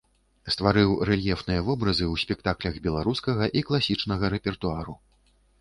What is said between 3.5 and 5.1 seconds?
і класічнага рэпертуару.